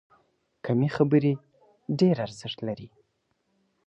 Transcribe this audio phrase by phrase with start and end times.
[0.65, 1.33] کمې خبرې،
[1.99, 2.87] ډېر ارزښت لري.